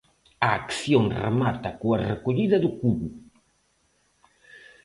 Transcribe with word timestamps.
A 0.47 0.49
acción 0.61 1.05
remata 1.23 1.69
coa 1.81 1.99
recollida 2.11 2.57
do 2.63 2.69
cubo. 2.79 3.07